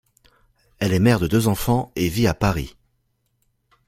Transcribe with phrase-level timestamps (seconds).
[0.79, 2.75] Elle est mère de deux enfants et vit à Paris.